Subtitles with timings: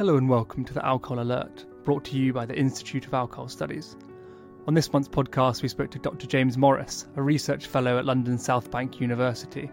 [0.00, 3.48] Hello and welcome to the Alcohol Alert, brought to you by the Institute of Alcohol
[3.48, 3.98] Studies.
[4.66, 6.26] On this month's podcast, we spoke to Dr.
[6.26, 9.70] James Morris, a research fellow at London South Bank University.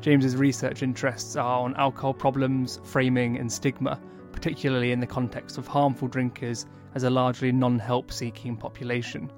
[0.00, 4.00] James's research interests are on alcohol problems, framing, and stigma,
[4.32, 6.64] particularly in the context of harmful drinkers
[6.94, 9.30] as a largely non help seeking population.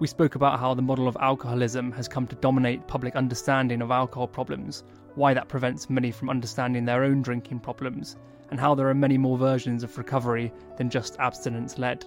[0.00, 3.92] We spoke about how the model of alcoholism has come to dominate public understanding of
[3.92, 4.82] alcohol problems,
[5.14, 8.16] why that prevents many from understanding their own drinking problems,
[8.52, 12.04] and how there are many more versions of recovery than just abstinence led.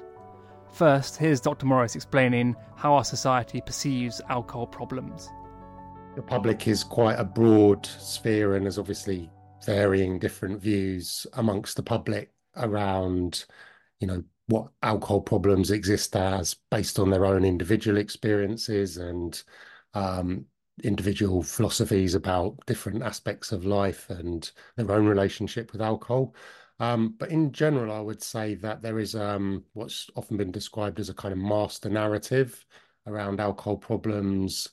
[0.72, 1.66] First, here's Dr.
[1.66, 5.27] Morris explaining how our society perceives alcohol problems.
[6.16, 9.31] The public is quite a broad sphere and there's obviously
[9.66, 13.45] varying different views amongst the public around,
[14.00, 19.41] you know, what alcohol problems exist as based on their own individual experiences and
[19.95, 20.45] um,
[20.84, 26.36] individual philosophies about different aspects of life and their own relationship with alcohol.
[26.80, 31.00] Um, but in general, I would say that there is um, what's often been described
[31.00, 32.66] as a kind of master narrative
[33.08, 34.70] around alcohol problems.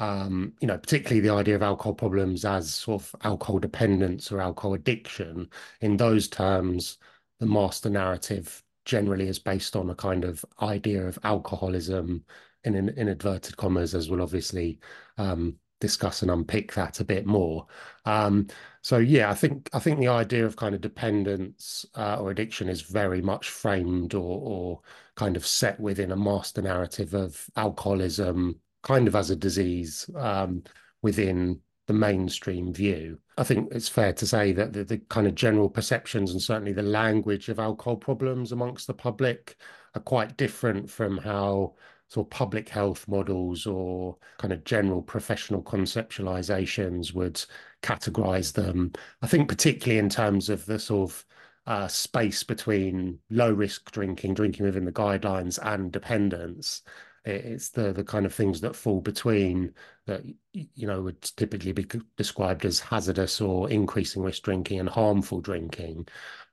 [0.00, 4.40] Um, you know, particularly the idea of alcohol problems as sort of alcohol dependence or
[4.40, 5.48] alcohol addiction.
[5.80, 6.98] In those terms,
[7.38, 12.24] the master narrative generally is based on a kind of idea of alcoholism
[12.64, 14.78] in, in, in inverted commas, as we'll obviously
[15.18, 17.66] um, discuss and unpick that a bit more.
[18.04, 18.46] Um,
[18.82, 22.68] so yeah, I think I think the idea of kind of dependence uh, or addiction
[22.68, 24.80] is very much framed or, or
[25.14, 30.62] kind of set within a master narrative of alcoholism, kind of as a disease um,
[31.02, 33.18] within the mainstream view.
[33.36, 36.72] I think it's fair to say that the, the, kind of general perceptions and certainly
[36.72, 39.56] the language of alcohol problems amongst the public
[39.94, 41.74] are quite different from how
[42.08, 47.44] sort of public health models or kind of general professional conceptualizations would
[47.82, 48.92] categorize them.
[49.22, 51.24] I think particularly in terms of the sort of
[51.66, 56.82] uh, space between low risk drinking, drinking within the guidelines, and dependence
[57.24, 59.72] it's the the kind of things that fall between
[60.06, 61.86] that you know would typically be
[62.16, 66.06] described as hazardous or increasing risk drinking and harmful drinking.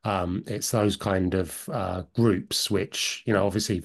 [0.03, 3.83] Um, it's those kind of uh, groups which you know obviously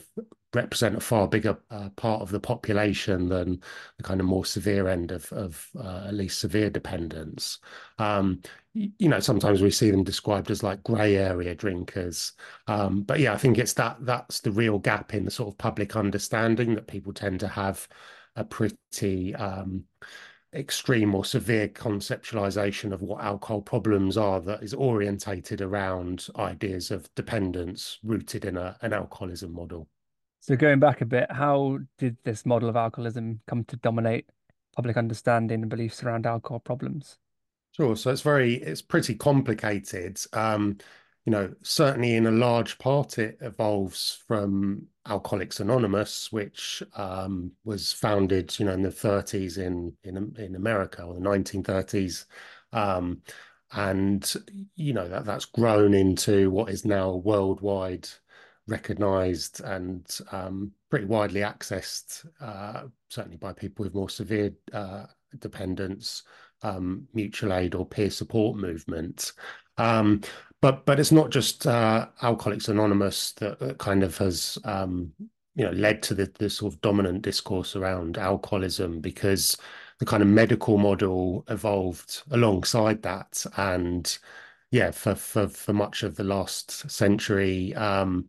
[0.57, 3.61] represent a far bigger uh, part of the population than
[3.97, 7.59] the kind of more severe end of, of uh, at least severe dependence.
[7.99, 8.43] Um,
[8.75, 12.33] you know, sometimes we see them described as like grey area drinkers.
[12.67, 15.59] Um, but yeah, I think it's that that's the real gap in the sort of
[15.59, 17.89] public understanding that people tend to have
[18.35, 19.85] a pretty um,
[20.55, 27.13] extreme or severe conceptualization of what alcohol problems are that is orientated around ideas of
[27.15, 29.89] dependence rooted in a, an alcoholism model.
[30.47, 34.29] So going back a bit, how did this model of alcoholism come to dominate
[34.77, 37.19] public understanding and beliefs around alcohol problems?
[37.73, 37.97] Sure.
[37.97, 40.21] So it's very, it's pretty complicated.
[40.33, 40.79] Um,
[41.25, 47.93] you know, certainly in a large part, it evolves from Alcoholics Anonymous, which um, was
[47.93, 52.27] founded, you know, in the 30s in in in America or the 1930s,
[52.73, 53.21] um,
[53.73, 54.33] and
[54.77, 58.09] you know that that's grown into what is now a worldwide
[58.69, 65.05] recognized and um, pretty widely accessed, uh, certainly by people with more severe uh,
[65.39, 66.23] dependence
[66.63, 69.33] um, mutual aid or peer support movement.
[69.79, 70.23] Um,
[70.63, 75.13] but but it's not just uh, Alcoholics Anonymous that, that kind of has um,
[75.55, 79.57] you know led to the, the sort of dominant discourse around alcoholism because
[79.99, 84.19] the kind of medical model evolved alongside that and
[84.71, 88.29] yeah for for for much of the last century um,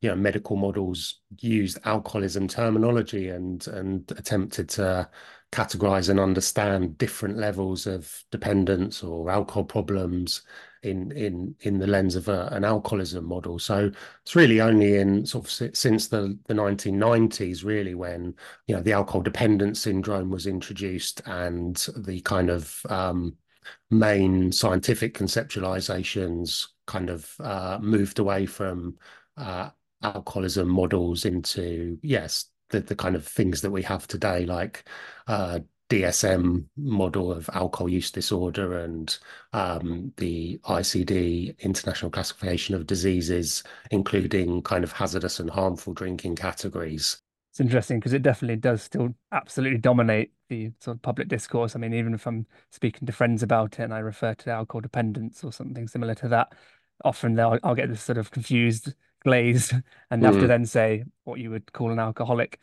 [0.00, 5.08] you know medical models used alcoholism terminology and and attempted to
[5.52, 10.42] categorize and understand different levels of dependence or alcohol problems
[10.82, 13.58] in in in the lens of a, an alcoholism model.
[13.58, 13.90] So
[14.22, 18.34] it's really only in sort of since the the 1990s really when
[18.66, 23.36] you know the alcohol dependence syndrome was introduced and the kind of um,
[23.90, 28.96] main scientific conceptualizations kind of uh, moved away from
[29.36, 29.70] uh,
[30.02, 34.88] alcoholism models into yes the, the kind of things that we have today, like
[35.26, 39.18] uh, DSM model of alcohol use disorder and
[39.52, 47.20] um, the ICD International Classification of Diseases, including kind of hazardous and harmful drinking categories.
[47.52, 51.74] It's interesting because it definitely does still absolutely dominate the sort of public discourse.
[51.74, 54.80] I mean, even if I'm speaking to friends about it and I refer to alcohol
[54.80, 56.52] dependence or something similar to that,
[57.04, 59.72] often I'll, I'll get this sort of confused glazed
[60.10, 60.26] and mm.
[60.26, 60.48] have to mm.
[60.48, 62.60] then say what you would call an alcoholic.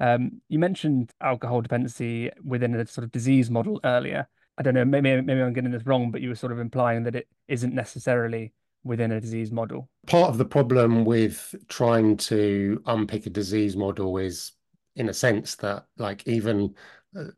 [0.00, 4.28] Um, you mentioned alcohol dependency within a sort of disease model earlier.
[4.56, 7.02] I don't know, maybe maybe I'm getting this wrong, but you were sort of implying
[7.04, 8.52] that it isn't necessarily
[8.84, 9.88] within a disease model?
[10.06, 14.52] Part of the problem with trying to unpick a disease model is,
[14.94, 16.74] in a sense, that like even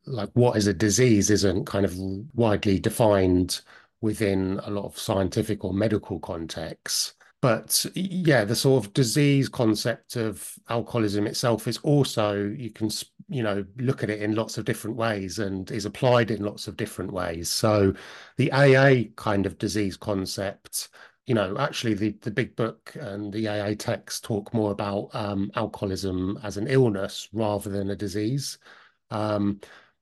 [0.07, 1.97] like what is a disease isn't kind of
[2.35, 3.61] widely defined
[4.01, 7.15] within a lot of scientific or medical contexts.
[7.43, 12.91] But yeah, the sort of disease concept of alcoholism itself is also, you can,
[13.29, 16.67] you know, look at it in lots of different ways and is applied in lots
[16.67, 17.51] of different ways.
[17.51, 17.95] So
[18.37, 20.89] the AA kind of disease concept,
[21.27, 25.51] you know, actually the, the big book and the AA text talk more about um,
[25.55, 28.59] alcoholism as an illness rather than a disease.
[29.11, 29.61] Um,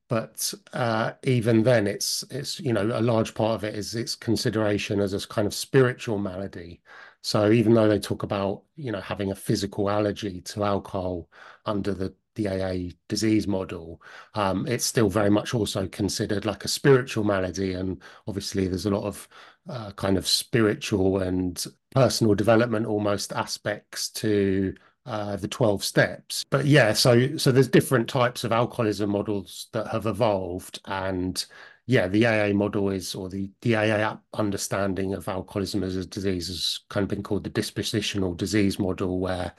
[0.09, 4.15] but uh, even then, it's it's you know a large part of it is its
[4.15, 6.83] consideration as a kind of spiritual malady.
[7.23, 11.31] So even though they talk about you know having a physical allergy to alcohol
[11.67, 14.03] under the the AA disease model,
[14.35, 17.73] um, it's still very much also considered like a spiritual malady.
[17.75, 19.29] And obviously, there's a lot of
[19.69, 21.65] uh, kind of spiritual and
[21.95, 24.75] personal development almost aspects to
[25.07, 26.45] uh, the 12 steps.
[26.51, 30.81] But yeah, so so there's different types of alcoholism models that have evolved.
[30.87, 31.45] And
[31.87, 36.49] yeah, the AA model is, or the, the AA understanding of alcoholism as a disease
[36.49, 39.53] has kind of been called the dispositional disease model, where,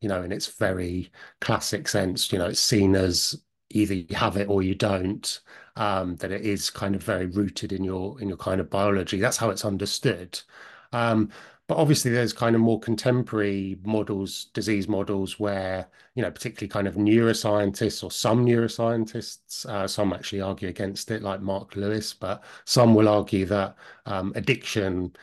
[0.00, 1.10] you know, in its very
[1.40, 5.40] classic sense, you know, it's seen as either you have it or you don't.
[5.74, 9.18] Um, that it is kind of very rooted in your in your kind of biology.
[9.18, 10.38] That's how it's understood.
[10.92, 11.30] Um,
[11.72, 16.86] but obviously, there's kind of more contemporary models, disease models, where, you know, particularly kind
[16.86, 22.44] of neuroscientists or some neuroscientists, uh, some actually argue against it, like Marc Lewis, but
[22.66, 23.74] some will argue that
[24.04, 25.16] um, addiction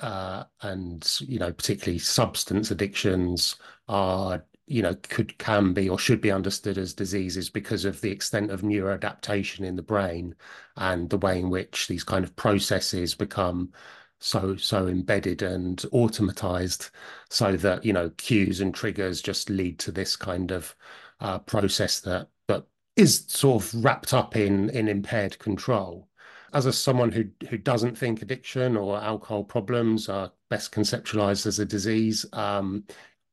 [0.00, 3.56] uh, and, you know, particularly substance addictions
[3.86, 8.10] are you know could can be or should be understood as diseases because of the
[8.10, 10.32] extent of neuroadaptation in the brain
[10.76, 13.72] and the way in which these kind of processes become
[14.20, 16.90] so so embedded and automatized
[17.30, 20.74] so that you know cues and triggers just lead to this kind of
[21.20, 22.64] uh, process that that
[22.96, 26.08] is sort of wrapped up in in impaired control.
[26.52, 31.58] As a someone who who doesn't think addiction or alcohol problems are best conceptualized as
[31.58, 32.84] a disease um,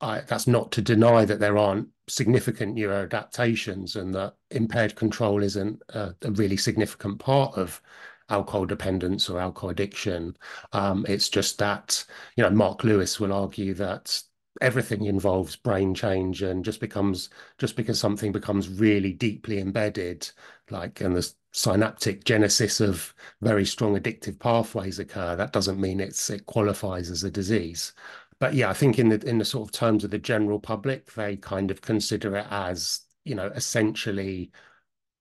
[0.02, 5.82] I, that's not to deny that there aren't significant neuroadaptations and that impaired control isn't
[5.90, 7.82] a, a really significant part of
[8.30, 10.36] alcohol dependence or alcohol addiction.
[10.74, 12.04] Um, it's just that,
[12.36, 14.22] you know, Marc Lewis will argue that
[14.62, 20.30] everything involves brain change and just becomes just because something becomes really deeply embedded
[20.72, 26.30] like and the synaptic genesis of very strong addictive pathways occur that doesn't mean it's
[26.30, 27.94] it qualifies as a disease
[28.40, 31.14] but yeah i think in the in the sort of terms of the general public
[31.14, 34.52] they kind of consider it as you know essentially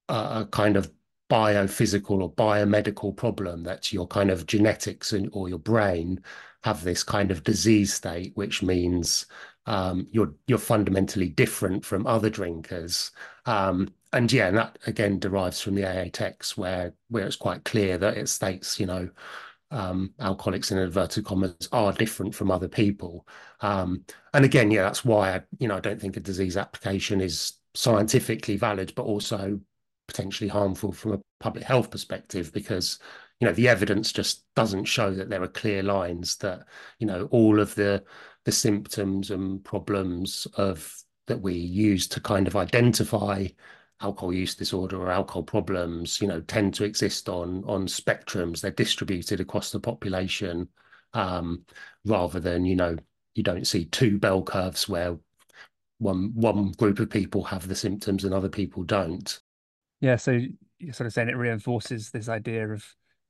[0.09, 0.91] a, a kind of
[1.29, 6.23] biophysical or biomedical problem that your kind of genetics and, or your brain
[6.63, 9.27] have this kind of disease state, which means
[9.67, 13.11] um, you're you're fundamentally different from other drinkers.
[13.47, 17.65] Um, and yeah, and that again derives from the AA text where where it's quite
[17.65, 19.11] clear that it states, you know,
[19.71, 23.27] um, alcoholics in inverted commas are different from other people.
[23.61, 27.21] Um, and again, yeah, that's why I, you know I don't think a disease application
[27.21, 29.61] is scientifically valid, but also
[30.07, 32.99] potentially harmful from a public health perspective because
[33.41, 36.67] you know the evidence just doesn't show that there are clear lines that
[36.99, 38.03] you know all of the
[38.45, 40.93] the symptoms and problems of
[41.27, 43.47] that we use to kind of identify
[44.01, 48.61] alcohol use disorder or alcohol problems you know tend to exist on on spectrums.
[48.61, 50.69] They're distributed across the population
[51.15, 51.65] um,
[52.05, 52.97] rather than you know
[53.35, 55.19] you don't see two bell curves where
[55.99, 59.41] one one group of people have the symptoms and other people don't
[60.01, 60.41] yeah, so
[60.79, 62.85] you're sort of saying it reinforces this idea of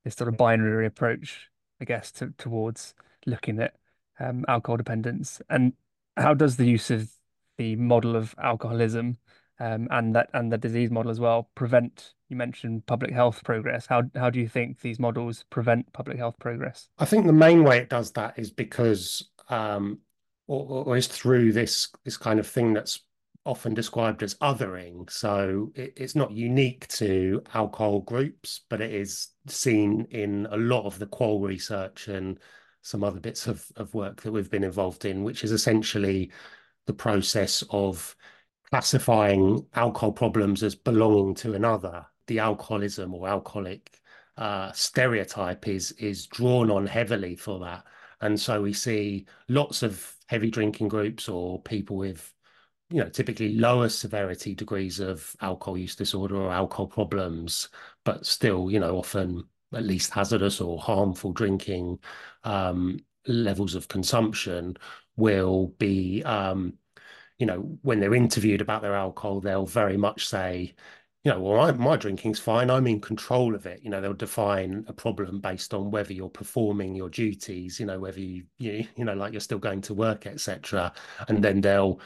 [0.05, 1.49] this sort of binary approach,
[1.81, 2.95] I guess, to, towards
[3.27, 3.75] looking at
[4.19, 5.41] um, alcohol dependence.
[5.49, 5.73] And
[6.17, 7.11] how does the use of
[7.59, 9.19] the model of alcoholism
[9.59, 12.13] um, and that and the disease model as well prevent?
[12.29, 13.87] You mentioned public health progress.
[13.87, 16.89] How how do you think these models prevent public health progress?
[16.99, 20.01] I think the main way it does that is because um,
[20.49, 23.01] or, or is through this this kind of thing that's
[23.47, 25.11] often described as othering.
[25.11, 30.85] So it, it's not unique to alcohol groups, but it is seen in a lot
[30.85, 32.39] of the qual research and
[32.83, 36.31] some other bits of, of work that we've been involved in, which is essentially
[36.87, 38.15] the process of
[38.71, 42.07] classifying alcohol problems as belonging to another.
[42.27, 44.01] The alcoholism or alcoholic
[44.37, 47.85] uh, stereotype is is drawn on heavily for that.
[48.21, 52.33] And so we see lots of heavy drinking groups or people with
[52.91, 57.69] you know, typically lower severity degrees of alcohol use disorder or alcohol problems,
[58.05, 61.99] but still, you know, often at least hazardous or harmful drinking
[62.45, 64.77] um, levels of consumption
[65.17, 66.75] will be um,
[67.39, 70.75] you know, when they're interviewed about their alcohol, they'll very much say,
[71.25, 72.71] you know, well, I, my drinking's fine.
[72.71, 73.81] I'm in control of it.
[73.83, 77.81] You know, they'll define a problem based on whether you're performing your duties.
[77.81, 80.93] You know, whether you you, you know, like you're still going to work, etc.
[81.29, 82.01] And then they'll,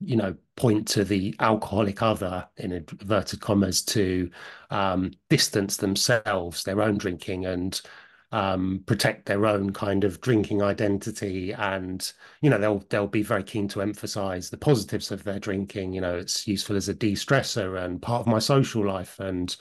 [0.00, 4.30] you know, point to the alcoholic other in inverted commas to
[4.70, 7.80] um, distance themselves, their own drinking, and
[8.30, 12.12] um, protect their own kind of drinking identity, and
[12.42, 15.92] you know they'll they'll be very keen to emphasize the positives of their drinking.
[15.94, 19.56] You know, it's useful as a de-stressor and part of my social life, and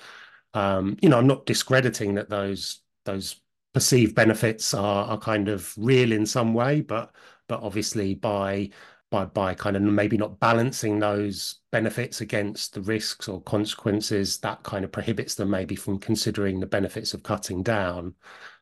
[0.53, 3.41] um, you know, I'm not discrediting that those those
[3.73, 7.13] perceived benefits are are kind of real in some way, but
[7.47, 8.69] but obviously by
[9.09, 14.61] by by kind of maybe not balancing those benefits against the risks or consequences that
[14.63, 18.13] kind of prohibits them maybe from considering the benefits of cutting down.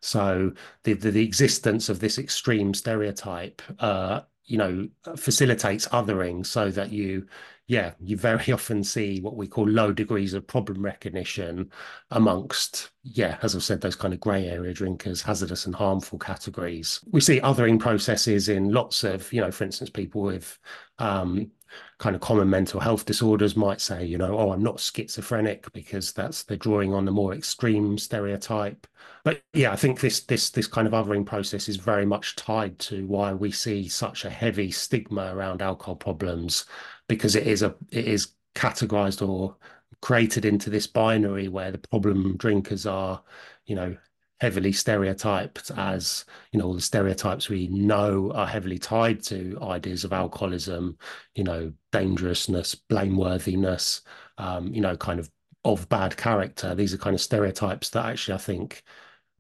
[0.01, 0.51] So
[0.83, 6.91] the the, the existence of this extreme stereotype uh you know facilitates othering so that
[6.91, 7.27] you
[7.67, 11.71] yeah, you very often see what we call low degrees of problem recognition
[12.11, 16.99] amongst, yeah, as I've said, those kind of grey area drinkers, hazardous and harmful categories.
[17.11, 20.57] We see othering processes in lots of, you know, for instance, people with
[20.99, 21.51] um,
[21.97, 26.11] kind of common mental health disorders might say, you know, oh, I'm not schizophrenic because
[26.11, 28.87] that's they're drawing on the more extreme stereotype.
[29.23, 32.77] But yeah, I think this this this kind of othering process is very much tied
[32.79, 36.65] to why we see such a heavy stigma around alcohol problems
[37.07, 39.55] because it is a it is categorized or
[40.01, 43.23] created into this binary where the problem drinkers are,
[43.65, 43.95] you know,
[44.41, 50.03] heavily stereotyped as you know all the stereotypes we know are heavily tied to ideas
[50.03, 50.97] of alcoholism
[51.35, 54.01] you know dangerousness blameworthiness
[54.37, 55.29] um, you know kind of
[55.65, 56.75] of bad character.
[56.75, 58.83] These are kind of stereotypes that actually i think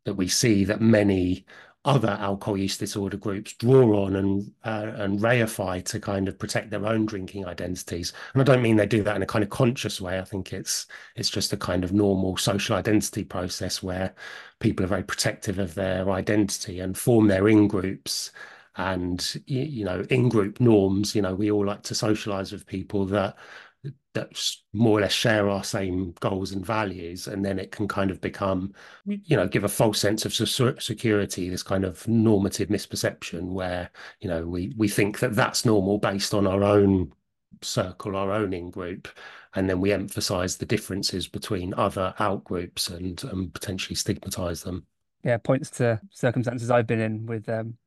[0.05, 1.45] that we see that many
[1.85, 6.71] other alcohol use disorder groups draw on and uh, and reify to kind of protect
[6.71, 8.11] their own drinking identities.
[8.33, 10.19] And I don't mean they do that in a kind of conscious way.
[10.19, 14.15] I think it's it's just a kind of normal social identity process where
[14.59, 18.31] people are very protective of their identity and form their in groups
[18.77, 21.15] and you know in group norms.
[21.15, 23.35] You know, we all like to socialize with people that
[24.13, 24.29] that
[24.73, 28.21] more or less share our same goals and values and then it can kind of
[28.21, 28.73] become
[29.05, 33.89] you know give a false sense of security this kind of normative misperception where
[34.21, 37.11] you know we we think that that's normal based on our own
[37.61, 39.07] circle our own in group
[39.55, 44.85] and then we emphasize the differences between other out groups and, and potentially stigmatize them.
[45.23, 47.77] Yeah points to circumstances i've been in with um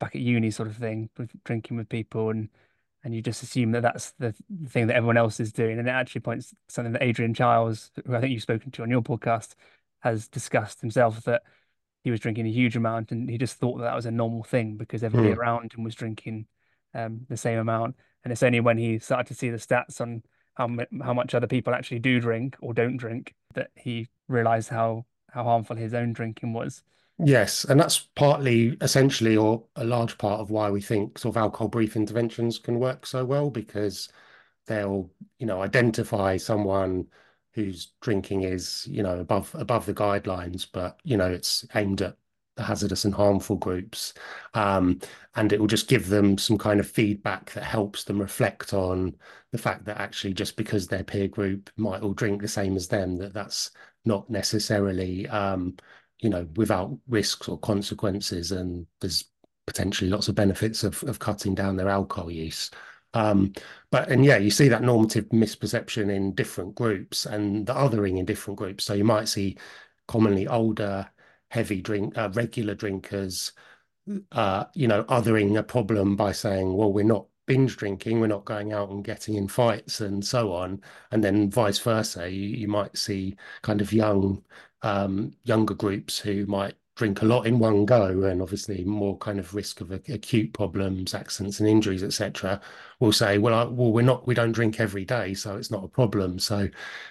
[0.00, 2.48] back at uni sort of thing with drinking with people and
[3.04, 4.34] and you just assume that that's the
[4.68, 5.78] thing that everyone else is doing.
[5.78, 8.90] And it actually points something that Adrian Chiles, who I think you've spoken to on
[8.90, 9.54] your podcast,
[10.00, 11.42] has discussed himself that
[12.04, 14.42] he was drinking a huge amount and he just thought that, that was a normal
[14.42, 15.36] thing because everybody mm.
[15.36, 16.46] around him was drinking
[16.94, 17.96] um, the same amount.
[18.24, 20.22] And it's only when he started to see the stats on
[20.54, 20.68] how
[21.02, 25.44] how much other people actually do drink or don't drink that he realized how how
[25.44, 26.82] harmful his own drinking was.
[27.24, 31.40] Yes, and that's partly, essentially, or a large part of why we think sort of
[31.40, 34.08] alcohol brief interventions can work so well because
[34.66, 37.08] they'll, you know, identify someone
[37.54, 42.16] whose drinking is, you know, above above the guidelines, but you know, it's aimed at
[42.56, 44.14] the hazardous and harmful groups,
[44.54, 45.00] um,
[45.36, 49.16] and it will just give them some kind of feedback that helps them reflect on
[49.52, 52.88] the fact that actually, just because their peer group might all drink the same as
[52.88, 53.70] them, that that's
[54.04, 55.76] not necessarily um,
[56.22, 58.52] you know, without risks or consequences.
[58.52, 59.24] And there's
[59.66, 62.70] potentially lots of benefits of, of cutting down their alcohol use.
[63.14, 63.52] Um,
[63.90, 68.24] but and yeah, you see that normative misperception in different groups and the othering in
[68.24, 68.84] different groups.
[68.84, 69.58] So you might see
[70.08, 71.10] commonly older,
[71.50, 73.52] heavy drink, uh, regular drinkers,
[74.32, 78.44] uh, you know, othering a problem by saying, well, we're not binge drinking, we're not
[78.44, 80.80] going out and getting in fights and so on.
[81.10, 84.42] And then vice versa, you, you might see kind of young
[84.82, 89.38] um, younger groups who might drink a lot in one go and obviously more kind
[89.38, 92.60] of risk of acute problems accidents and injuries etc
[93.00, 95.84] will say well I, well we're not we don't drink every day so it's not
[95.84, 96.38] a problem.
[96.38, 96.68] So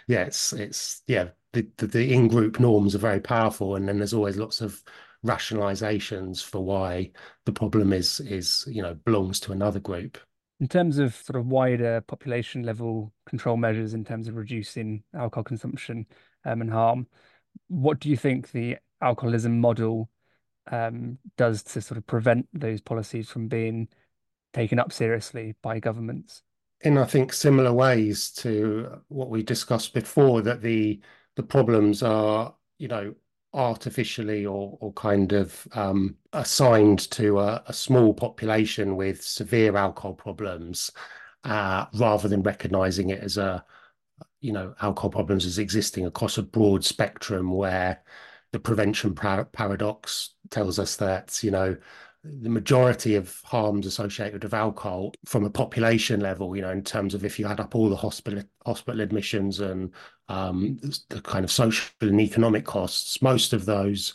[0.07, 4.13] yeah it's it's yeah the, the, the in-group norms are very powerful and then there's
[4.13, 4.81] always lots of
[5.25, 7.11] rationalizations for why
[7.45, 10.17] the problem is is you know belongs to another group.
[10.59, 15.43] In terms of sort of wider population level control measures in terms of reducing alcohol
[15.43, 16.05] consumption
[16.45, 17.07] um, and harm
[17.67, 20.09] what do you think the alcoholism model
[20.71, 23.87] um, does to sort of prevent those policies from being
[24.53, 26.43] taken up seriously by governments?
[26.81, 30.99] In I think similar ways to what we discussed before, that the
[31.35, 33.13] the problems are you know
[33.53, 40.13] artificially or or kind of um, assigned to a, a, small population with severe alcohol
[40.13, 40.89] problems,
[41.43, 43.63] uh, rather than recognizing it as a
[44.41, 48.01] you know alcohol problems as existing across a broad spectrum where
[48.51, 51.75] the prevention par paradox tells us that you know
[52.23, 57.15] the majority of harms associated with alcohol from a population level, you know, in terms
[57.15, 59.91] of if you add up all the hospital hospital admissions and
[60.29, 60.79] um,
[61.09, 64.13] the kind of social and economic costs, most of those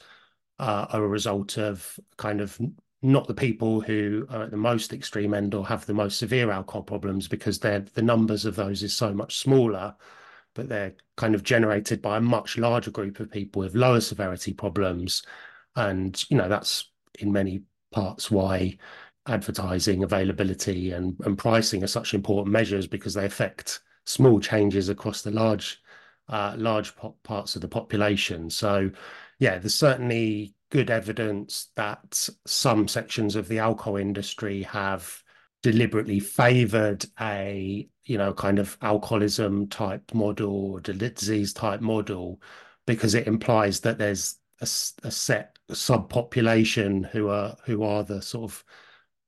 [0.60, 2.60] uh, are a result of kind of
[3.02, 6.50] not the people who are at the most extreme end or have the most severe
[6.50, 9.94] alcohol problems because they're the numbers of those is so much smaller
[10.54, 14.52] but they're kind of generated by a much larger group of people with lower severity
[14.52, 15.22] problems
[15.76, 17.62] and you know that's in many
[17.92, 18.76] parts why
[19.28, 25.22] advertising availability and, and pricing are such important measures because they affect small changes across
[25.22, 25.80] the large
[26.28, 28.50] uh, large parts of the population.
[28.50, 28.90] So,
[29.38, 35.22] yeah, there's certainly good evidence that some sections of the alcohol industry have
[35.62, 42.40] deliberately favored a you know kind of alcoholism type model or disease type model
[42.86, 44.68] because it implies that there's a,
[45.04, 48.64] a set subpopulation who are who are the sort of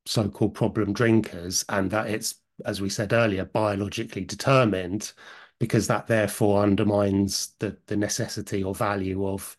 [0.07, 5.13] so-called problem drinkers and that it's as we said earlier biologically determined
[5.59, 9.57] because that therefore undermines the the necessity or value of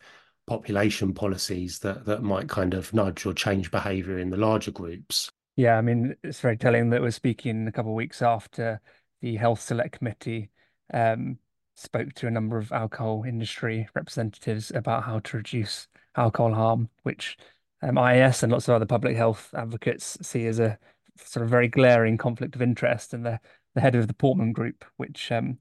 [0.50, 5.30] population policies that that might kind of nudge or change behavior in the larger groups
[5.54, 8.80] yeah i mean it's very telling that we're speaking a couple of weeks after
[9.22, 10.50] the health select committee
[10.92, 11.38] um,
[11.80, 17.38] spoke to a number of alcohol industry representatives about how to reduce alcohol harm, which
[17.82, 20.78] um, IAS and lots of other public health advocates see as a
[21.16, 23.14] sort of very glaring conflict of interest.
[23.14, 23.40] And the,
[23.74, 25.58] the head of the Portman Group, which um,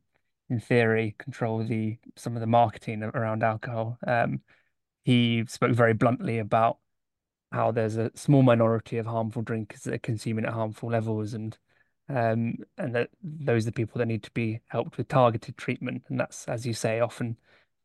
[0.50, 4.42] in theory control the some of the marketing around alcohol, um,
[5.04, 6.78] he spoke very bluntly about
[7.52, 11.58] how there's a small minority of harmful drinkers that are consuming at harmful levels and
[12.10, 16.04] um, and that those are the people that need to be helped with targeted treatment.
[16.10, 17.38] And that's, as you say, often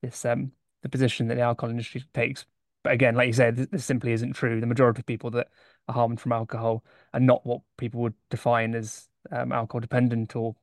[0.03, 2.47] this um, the position that the alcohol industry takes.
[2.83, 4.61] But again, like you said, this simply isn't true.
[4.61, 5.49] The majority of people that
[5.89, 10.57] are harmed from alcohol are not what people would define as um, alcohol dependent or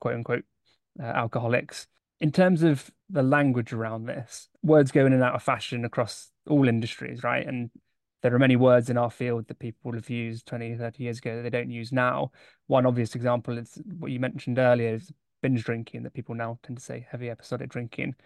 [0.00, 0.44] quote unquote
[1.00, 1.86] uh, alcoholics.
[2.20, 6.30] In terms of the language around this, words go in and out of fashion across
[6.48, 7.46] all industries, right?
[7.46, 7.70] And
[8.22, 11.36] there are many words in our field that people have used 20, 30 years ago
[11.36, 12.32] that they don't use now.
[12.66, 16.78] One obvious example is what you mentioned earlier is binge drinking, that people now tend
[16.78, 18.16] to say heavy episodic drinking.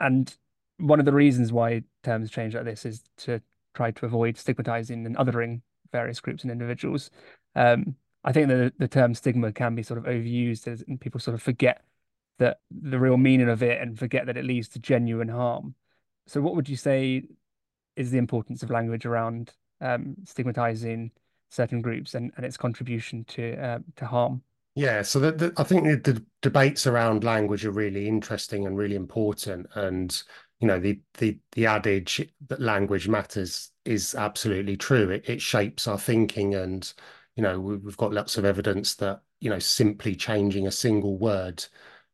[0.00, 0.34] And
[0.78, 3.40] one of the reasons why terms change like this is to
[3.74, 5.60] try to avoid stigmatizing and othering
[5.92, 7.10] various groups and individuals.
[7.54, 11.34] Um, I think that the term stigma can be sort of overused and people sort
[11.36, 11.82] of forget
[12.38, 15.74] that the real meaning of it and forget that it leads to genuine harm.
[16.26, 17.24] So, what would you say
[17.96, 21.10] is the importance of language around um, stigmatizing
[21.50, 24.42] certain groups and, and its contribution to uh, to harm.
[24.74, 28.76] Yeah, so the, the, I think the, the, debates around language are really interesting and
[28.76, 29.66] really important.
[29.74, 30.22] And
[30.60, 35.10] you know, the the the adage that language matters is absolutely true.
[35.10, 36.92] It, it shapes our thinking, and
[37.36, 41.64] you know, we've got lots of evidence that you know simply changing a single word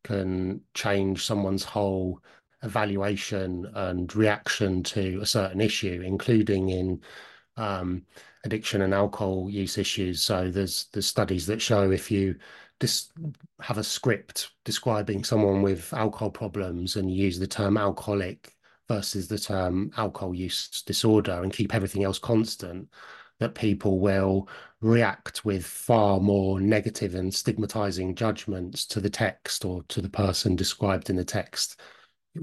[0.05, 2.21] can change someone's whole
[2.63, 7.01] evaluation and reaction to a certain issue, including in
[7.57, 8.03] um,
[8.45, 10.23] addiction and alcohol use issues.
[10.23, 12.37] So there's there's studies that show if you
[12.81, 13.13] just
[13.61, 18.57] have a script describing someone with alcohol problems and use the term alcoholic
[18.89, 22.89] versus the term alcohol use disorder and keep everything else constant,
[23.39, 24.49] that people will
[24.83, 30.57] react with far more negative and stigmatizing judgments to the text or to the person
[30.57, 31.81] described in the text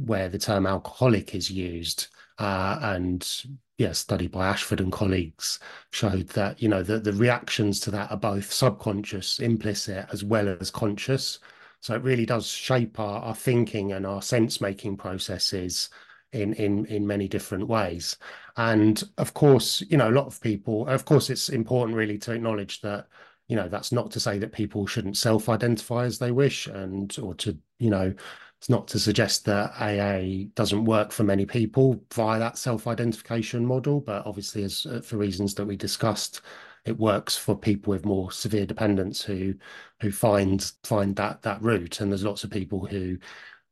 [0.05, 2.07] where the term alcoholic is used.
[2.37, 3.43] Uh, and
[3.77, 5.59] yeah, study by Ashford and colleagues
[5.91, 10.47] showed that you know the, the reactions to that are both subconscious, implicit, as well
[10.47, 11.39] as conscious.
[11.81, 15.89] So it really does shape our, our thinking and our sense making processes
[16.33, 18.17] in in in many different ways.
[18.57, 20.87] And of course, you know, a lot of people.
[20.87, 23.07] Of course, it's important really to acknowledge that
[23.47, 27.33] you know that's not to say that people shouldn't self-identify as they wish and or
[27.35, 28.13] to you know
[28.59, 34.01] it's not to suggest that AA doesn't work for many people via that self-identification model,
[34.01, 36.41] but obviously, as uh, for reasons that we discussed,
[36.83, 39.53] it works for people with more severe dependence who
[40.01, 42.01] who find find that that route.
[42.01, 43.17] And there's lots of people who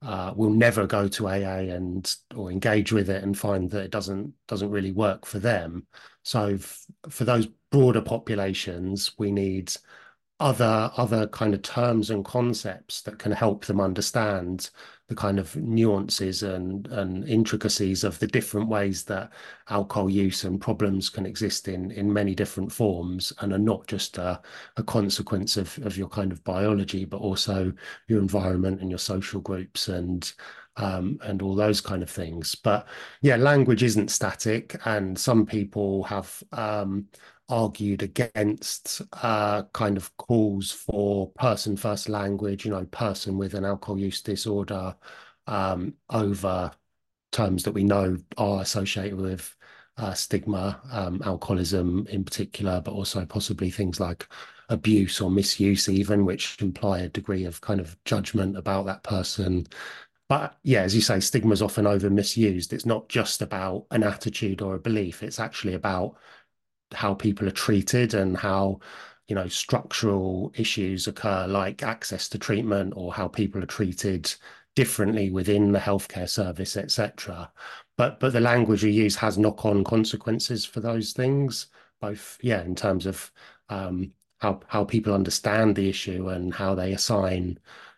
[0.02, 3.92] uh, will never go to AA and or engage with it and find that it
[3.92, 5.88] doesn't doesn't really work for them.
[6.24, 6.58] So
[7.10, 9.74] for those broader populations, we need
[10.40, 14.70] other other kind of terms and concepts that can help them understand
[15.08, 19.32] the kind of nuances and and intricacies of the different ways that
[19.70, 24.18] alcohol use and problems can exist in in many different forms and are not just
[24.20, 24.40] a,
[24.76, 27.74] a consequence of of your kind of biology but also
[28.08, 30.34] your environment and your social groups and
[30.78, 32.54] um, and all those kind of things.
[32.54, 32.88] But
[33.22, 37.08] yeah, language isn't static, and some people have um,
[37.50, 43.66] argued against uh, kind of calls for person first language, you know, person with an
[43.66, 44.96] alcohol use disorder
[45.48, 46.72] um, over
[47.32, 49.56] terms that we know are associated with
[49.98, 54.28] uh, stigma, um, alcoholism in particular, but also possibly things like
[54.70, 59.68] abuse or misuse, even, which imply a degree of kind of judgment about that person.
[60.30, 62.74] But yeah, as you say, stigma is often over misused.
[62.74, 66.18] It's not just about an attitude or a belief, it's actually about
[66.94, 68.80] how people are treated and how
[69.28, 74.34] you know structural issues occur like access to treatment or how people are treated
[74.76, 77.52] differently within the healthcare service etc
[77.98, 81.68] but but the language you use has knock-on consequences for those things
[82.00, 83.32] both yeah in terms of
[83.70, 87.58] um, how how people understand the issue and how they assign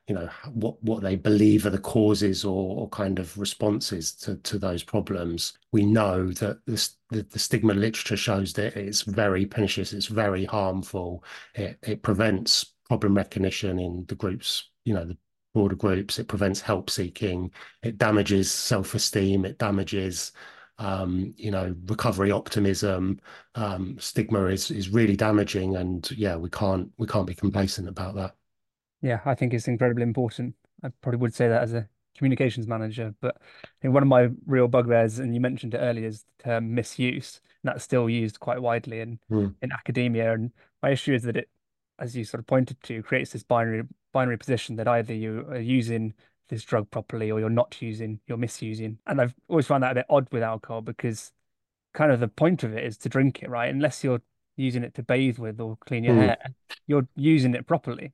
[0.10, 4.36] you know what what they believe are the causes or, or kind of responses to
[4.38, 5.54] to those problems.
[5.72, 10.46] We know that this, the, the stigma literature shows that it's very pernicious it's very
[10.46, 11.24] harmful.
[11.54, 15.18] It, it prevents problem recognition in the groups you know the
[15.54, 16.20] broader groups.
[16.20, 17.52] It prevents help seeking.
[17.84, 19.46] It damages self-esteem.
[19.46, 20.32] It damages
[20.80, 23.20] um, you know, recovery optimism,
[23.56, 28.16] um, stigma is is really damaging, and yeah, we can't we can't be complacent about
[28.16, 28.36] that.
[29.02, 30.56] Yeah, I think it's incredibly important.
[30.84, 34.30] I probably would say that as a communications manager, but I think one of my
[34.46, 38.40] real bugbears, and you mentioned it earlier, is the term misuse, and that's still used
[38.40, 39.54] quite widely in mm.
[39.62, 40.34] in academia.
[40.34, 41.50] And my issue is that it,
[41.98, 45.60] as you sort of pointed to, creates this binary binary position that either you are
[45.60, 46.14] using
[46.50, 48.98] this drug properly or you're not using, you're misusing.
[49.06, 51.32] And I've always found that a bit odd with alcohol because
[51.94, 53.70] kind of the point of it is to drink it, right?
[53.70, 54.22] Unless you're
[54.58, 56.22] using it to bathe with or clean your mm.
[56.22, 56.38] hair,
[56.88, 58.14] you're using it properly.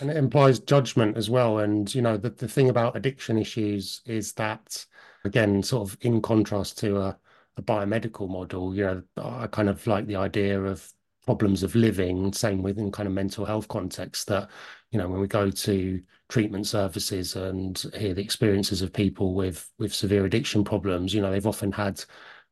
[0.00, 1.58] And it implies judgment as well.
[1.58, 4.84] And, you know, the, the thing about addiction issues is that,
[5.24, 7.18] again, sort of in contrast to a,
[7.56, 10.90] a biomedical model, you know, I kind of like the idea of
[11.24, 14.50] problems of living, same within kind of mental health context that,
[14.90, 19.70] you know, when we go to treatment services and hear the experiences of people with
[19.78, 22.02] with severe addiction problems, you know, they've often had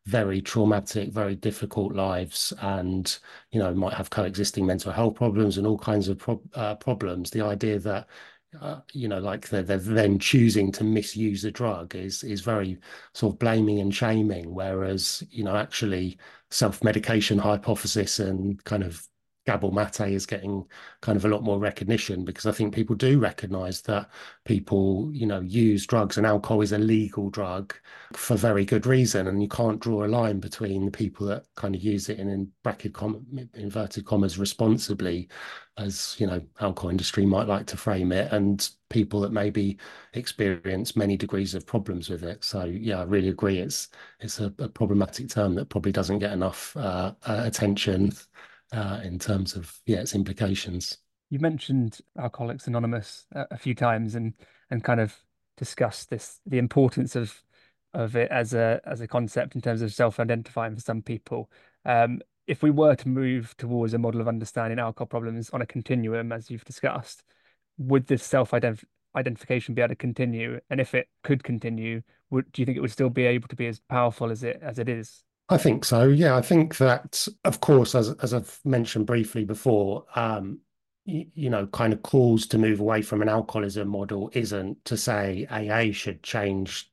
[0.07, 3.19] very traumatic, very difficult lives, and
[3.51, 7.31] you know might have coexisting mental health problems and all kinds of pro- uh, problems.
[7.31, 8.09] The idea that
[8.61, 12.79] uh, you know, like they're, they're then choosing to misuse a drug is is very
[13.15, 14.55] sort of blaming and shaming.
[14.55, 16.19] Whereas you know, actually,
[16.51, 19.07] self medication hypothesis and kind of
[19.45, 20.65] Gabor Mate is getting
[21.01, 24.09] kind of a lot more recognition because I think people do recognize that
[24.45, 27.75] people, you know, use drugs and alcohol is a legal drug
[28.13, 29.27] for very good reason.
[29.27, 32.29] And you can't draw a line between the people that kind of use it in,
[32.29, 35.29] in bracket com- inverted commas responsibly,
[35.77, 39.79] as, you know, alcohol industry might like to frame it, and people that maybe
[40.13, 42.45] experience many degrees of problems with it.
[42.45, 43.59] So yeah, I really agree.
[43.59, 43.89] It's
[44.21, 48.13] it's a, a problematic term that probably doesn't get enough uh, uh, attention
[48.73, 50.99] uh, in terms of yeah its implications.
[51.31, 54.35] You mentioned Alcoholics Anonymous a, few times and
[54.71, 55.17] and kind of
[55.57, 57.43] discussed this the importance of
[57.95, 61.51] of it as a as a concept in terms of self-identifying for some people.
[61.85, 65.67] Um, if we were to move towards a model of understanding alcohol problems on a
[65.67, 67.23] continuum, as you've discussed,
[67.79, 70.59] would this self-identification be able to continue?
[70.69, 73.57] And if it could continue, would do you think it would still be able to
[73.57, 75.23] be as powerful as it as it is?
[75.53, 76.09] I think so.
[76.09, 80.61] Yeah, I think that, of course, as as I've mentioned briefly before, um,
[81.05, 84.97] you, you know, kind of calls to move away from an alcoholism model isn't to
[84.97, 86.91] say AA should change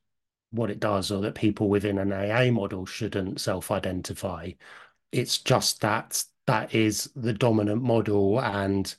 [0.50, 4.50] what it does or that people within an AA model shouldn't self-identify.
[5.10, 8.94] It's just that that is the dominant model and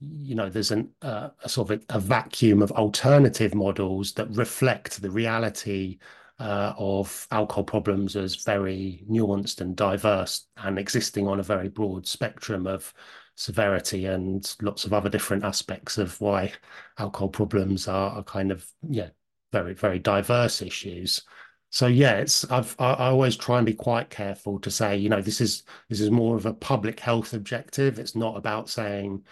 [0.00, 4.30] you know there's an uh, a sort of a, a vacuum of alternative models that
[4.30, 5.98] reflect the reality
[6.38, 12.06] uh, of alcohol problems as very nuanced and diverse and existing on a very broad
[12.06, 12.92] spectrum of
[13.36, 16.52] severity and lots of other different aspects of why
[16.98, 19.08] alcohol problems are, are kind of yeah
[19.52, 21.22] very very diverse issues.
[21.70, 25.08] So yeah it's I've, i I always try and be quite careful to say you
[25.08, 27.98] know this is this is more of a public health objective.
[27.98, 29.24] It's not about saying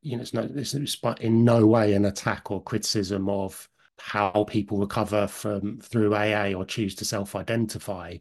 [0.00, 4.44] you know it's no this is in no way an attack or criticism of how
[4.44, 8.16] people recover from through AA or choose to self-identify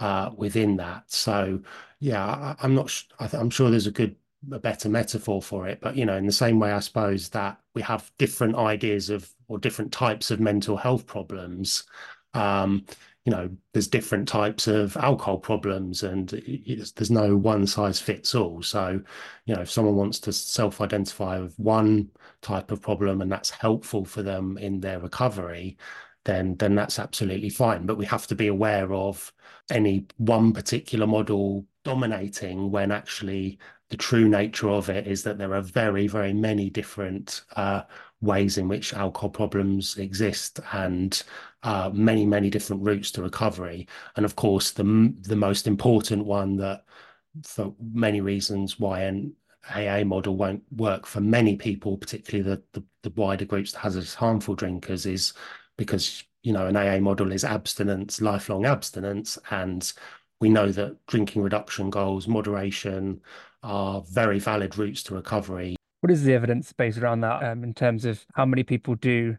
[0.00, 1.04] uh, within that.
[1.06, 1.60] So,
[2.00, 2.92] yeah, I, am not.
[3.18, 4.16] I am sure there's a good
[4.52, 5.80] a better metaphor for it.
[5.80, 9.30] But you know, in the same way, I suppose that we have different ideas of
[9.48, 11.84] or different types of mental health problems.
[12.34, 12.84] Um,
[13.24, 18.62] you know, there's different types of alcohol problems, and there's no one size fits all.
[18.62, 19.00] So,
[19.46, 22.10] you know, if someone wants to self-identify with one
[22.42, 25.78] type of problem and that's helpful for them in their recovery,
[26.24, 27.86] then then that's absolutely fine.
[27.86, 29.32] But we have to be aware of
[29.70, 33.58] any one particular model dominating when actually
[33.90, 37.82] the true nature of it is that there are very, very many different uh,
[38.24, 41.22] ways in which alcohol problems exist and
[41.62, 43.86] uh, many, many different routes to recovery.
[44.16, 46.84] And of course, the the most important one that,
[47.42, 49.34] for many reasons, why an
[49.74, 54.14] AA model won't work for many people, particularly the the, the wider groups that hazardous
[54.14, 55.32] harmful drinkers, is
[55.76, 59.92] because you know an AA model is abstinence, lifelong abstinence, and
[60.40, 63.20] we know that drinking reduction goals, moderation,
[63.62, 65.76] are very valid routes to recovery.
[66.04, 69.38] What is the evidence based around that um, in terms of how many people do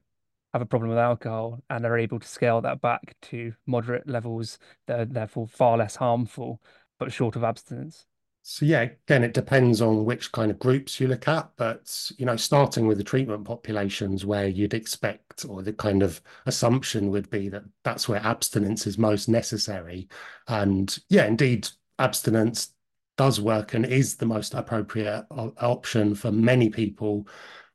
[0.51, 4.57] have a problem with alcohol and are able to scale that back to moderate levels
[4.87, 6.59] that are therefore far less harmful
[6.97, 8.07] but short of abstinence?
[8.41, 12.25] So yeah, again, it depends on which kind of groups you look at, but you
[12.25, 17.29] know, starting with the treatment populations where you'd expect, or the kind of assumption would
[17.29, 20.07] be that that's where abstinence is most necessary,
[20.47, 21.67] and yeah, indeed,
[21.99, 22.69] abstinence
[23.17, 27.27] does work and is the most appropriate option for many people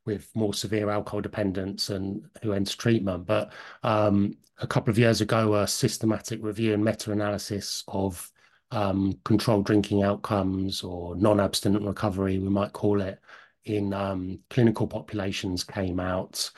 [0.07, 3.27] with more severe alcohol dependence and who enter treatment.
[3.27, 8.31] But um, a couple of years ago, a systematic review and meta-analysis of
[8.71, 13.21] um, controlled drinking outcomes or non-abstinent recovery, we might call it,
[13.65, 16.51] in um, clinical populations came out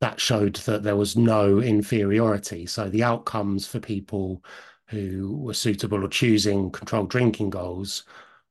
[0.00, 2.66] that showed that there was no inferiority.
[2.66, 4.44] So the outcomes for people
[4.88, 8.04] who were suitable or choosing controlled drinking goals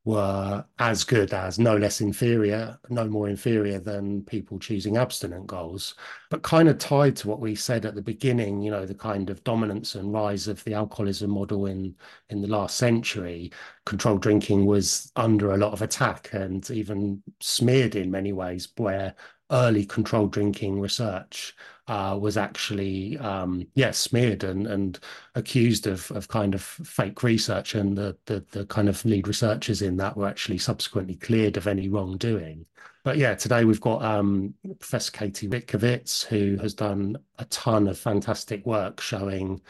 [0.07, 5.95] were as good as, no less inferior, no more inferior than people choosing abstinent goals.
[6.29, 9.29] But kind of tied to what we said at the beginning, you know, the kind
[9.29, 11.93] of dominance and rise of the alcoholism model in
[12.29, 13.51] in the last century,
[13.85, 19.13] controlled drinking was under a lot of attack and even smeared in many ways, where
[19.51, 21.55] early controlled drinking research
[21.87, 24.99] uh, was actually um, yeah smeared and and
[25.35, 29.81] accused of of kind of fake research, and the, the the kind of lead researchers
[29.81, 32.65] in that were actually subsequently cleared of any wrongdoing.
[33.03, 37.97] But yeah, today we've got um, Professor Katie Witkiewitz, who has done a ton of
[37.97, 39.61] fantastic work showing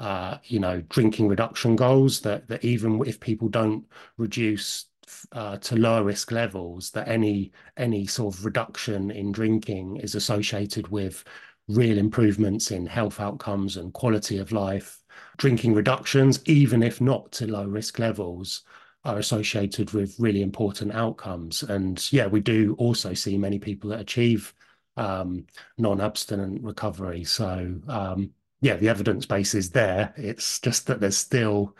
[0.00, 3.84] uh, you know, drinking reduction goals that that even if people don't
[4.16, 4.86] reduce
[5.32, 10.88] uh, to lower risk levels, that any any sort of reduction in drinking is associated
[10.88, 11.24] with
[11.68, 14.98] real improvements in health outcomes and quality of life.
[15.36, 18.62] Drinking reductions, even if not to low risk levels,
[19.04, 21.62] are associated with really important outcomes.
[21.62, 24.52] And yeah, we do also see many people that achieve
[24.96, 25.46] um,
[25.78, 27.24] non-abstinent recovery.
[27.24, 30.12] So um, yeah, the evidence base is there.
[30.16, 31.76] It's just that there's still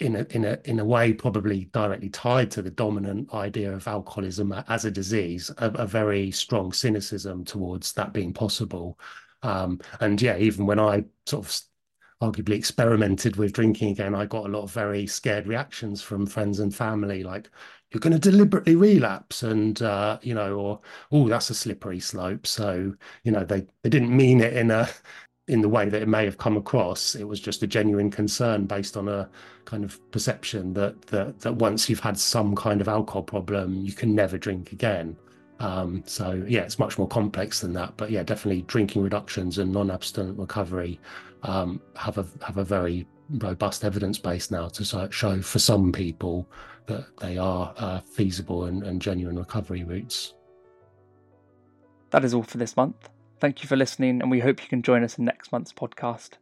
[0.00, 3.86] in a in a in a way probably directly tied to the dominant idea of
[3.86, 8.98] alcoholism as a disease, a, a very strong cynicism towards that being possible.
[9.42, 11.60] Um, and yeah, even when I sort of
[12.22, 16.60] arguably experimented with drinking again, I got a lot of very scared reactions from friends
[16.60, 17.50] and family, like
[17.90, 20.80] you're going to deliberately relapse, and uh, you know, or
[21.12, 22.46] oh, that's a slippery slope.
[22.46, 24.88] So you know, they they didn't mean it in a
[25.50, 27.16] in the way that it may have come across.
[27.16, 29.28] It was just a genuine concern based on a
[29.64, 33.92] kind of perception that that that once you've had some kind of alcohol problem, you
[33.92, 35.16] can never drink again.
[35.58, 37.96] Um, so yeah, it's much more complex than that.
[37.96, 41.00] But yeah, definitely drinking reductions and non-abstinent recovery
[41.42, 46.48] um, have a have a very robust evidence base now to show for some people
[46.86, 50.34] that they are uh, feasible and, and genuine recovery routes.
[52.10, 53.08] That is all for this month.
[53.40, 56.32] Thank you for listening, and we hope you can join us in next month's podcast.